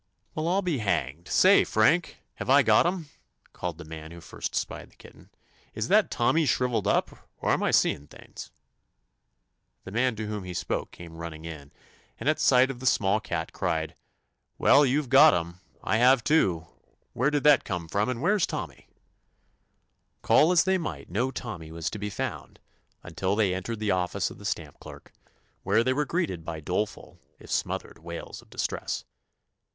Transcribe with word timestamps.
"Well, 0.33 0.47
I'll 0.47 0.63
be 0.63 0.79
hanged! 0.79 1.27
Say, 1.27 1.63
Frank, 1.63 2.17
have 2.37 2.49
I 2.49 2.63
got 2.63 2.87
'em?" 2.87 3.09
called 3.53 3.77
the 3.77 3.85
man 3.85 4.09
who 4.09 4.19
first 4.19 4.55
spied 4.55 4.89
the 4.89 4.95
kitten. 4.95 5.29
"Is 5.75 5.89
that 5.89 6.09
Tommy 6.09 6.47
shrivelled 6.47 6.87
up, 6.87 7.29
or 7.37 7.51
am 7.51 7.61
I 7.61 7.69
seeing 7.69 8.07
things'?" 8.07 8.49
The 9.83 9.91
man 9.91 10.15
to 10.15 10.25
whom 10.25 10.43
he 10.43 10.55
spoke 10.55 10.89
came 10.89 11.17
running 11.19 11.45
in, 11.45 11.71
and 12.19 12.27
at 12.27 12.39
sight 12.39 12.71
of 12.71 12.79
the 12.79 12.87
small 12.87 13.17
126 13.23 13.59
TOMMY 13.59 13.69
POSTOFFICE 13.69 13.89
cat 13.91 14.57
cried: 14.57 14.57
"Well, 14.57 14.81
if 14.81 14.89
you 14.89 15.03
've 15.03 15.09
got 15.11 15.35
'em, 15.35 15.59
I 15.83 15.97
have 15.97 16.23
too. 16.23 16.65
Where 17.13 17.29
did 17.29 17.43
that 17.43 17.63
come 17.63 17.87
from, 17.87 18.09
and 18.09 18.23
where 18.23 18.39
's 18.39 18.47
Tommy 18.47 18.89
^" 20.19 20.21
Call 20.23 20.51
as 20.51 20.63
they 20.63 20.79
might 20.79 21.11
no 21.11 21.29
Tommy 21.29 21.71
was 21.71 21.91
to 21.91 21.99
be 21.99 22.09
found 22.09 22.59
until 23.03 23.35
they 23.35 23.53
entered 23.53 23.77
the 23.79 23.91
office 23.91 24.31
of 24.31 24.39
the 24.39 24.45
stamp 24.45 24.79
clerk, 24.79 25.13
where 25.61 25.83
they 25.83 25.93
were 25.93 26.05
greeted 26.05 26.43
by 26.43 26.59
doleful, 26.59 27.19
if 27.37 27.51
smoth 27.51 27.83
ered, 27.83 27.99
wails 27.99 28.41
of 28.41 28.49
distress. 28.49 29.05